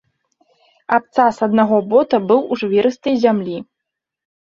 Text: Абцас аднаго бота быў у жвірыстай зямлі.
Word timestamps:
Абцас 0.97 1.43
аднаго 1.49 1.77
бота 1.93 2.23
быў 2.33 2.41
у 2.51 2.61
жвірыстай 2.65 3.15
зямлі. 3.29 3.57